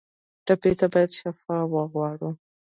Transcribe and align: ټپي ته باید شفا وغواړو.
ټپي 0.45 0.71
ته 0.79 0.85
باید 0.93 1.11
شفا 1.19 1.57
وغواړو. 1.73 2.29